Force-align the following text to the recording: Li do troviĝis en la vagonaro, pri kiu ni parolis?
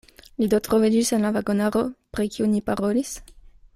Li 0.43 0.47
do 0.53 0.59
troviĝis 0.67 1.11
en 1.17 1.27
la 1.27 1.31
vagonaro, 1.35 1.83
pri 2.17 2.27
kiu 2.37 2.49
ni 2.55 2.63
parolis? 2.71 3.13